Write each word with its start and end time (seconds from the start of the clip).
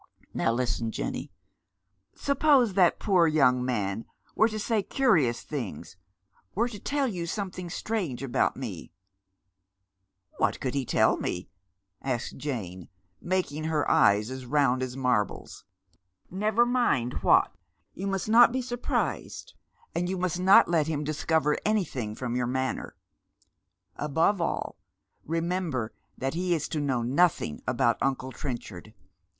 Now 0.33 0.51
listen, 0.51 0.89
Jenny. 0.91 1.31
Suppose 2.15 2.73
that 2.73 2.97
poor 2.99 3.27
young 3.27 3.63
man 3.63 4.05
were 4.35 4.47
to 4.47 4.57
say 4.57 4.81
curious 4.81 5.43
things— 5.43 5.95
were 6.55 6.67
to 6.69 6.79
tell 6.79 7.07
you 7.07 7.27
something 7.27 7.69
strange 7.69 8.23
about 8.23 8.57
me 8.57 8.91
""What 10.39 10.59
could 10.59 10.73
he 10.73 10.85
tell 10.85 11.17
me?" 11.17 11.49
asks 12.13 12.31
Jane, 12.31 12.89
making 13.21 13.65
her 13.65 13.87
eyes 13.91 14.31
as 14.31 14.47
round 14.47 14.81
as 14.81 14.97
marbles." 14.97 15.65
Never 16.31 16.65
mind 16.65 17.21
what. 17.21 17.53
You 17.93 18.07
must 18.07 18.27
not 18.27 18.51
be 18.51 18.63
surprised, 18.63 19.53
and 19.93 20.09
you 20.09 20.17
must 20.17 20.39
not 20.39 20.67
let 20.67 20.87
him 20.87 21.03
discover 21.03 21.59
anything 21.63 22.15
from 22.15 22.35
your 22.35 22.47
manner. 22.47 22.95
Above 23.97 24.41
all, 24.41 24.77
re 25.25 25.41
member 25.41 25.93
that 26.17 26.33
he 26.33 26.55
is 26.55 26.67
to 26.69 26.79
know 26.79 27.03
nothing 27.03 27.61
about 27.67 27.99
uncle 28.01 28.31
Trenchard. 28.31 28.95